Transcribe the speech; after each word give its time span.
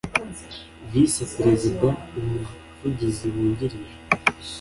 vice 0.91 1.23
perezida 1.35 1.87
umuvugizi 2.19 3.25
wungirije 3.33 3.93